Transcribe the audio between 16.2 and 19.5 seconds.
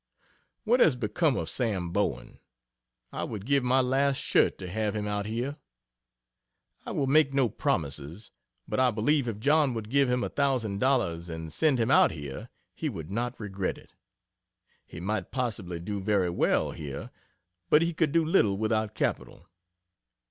well here, but he could do little without capital.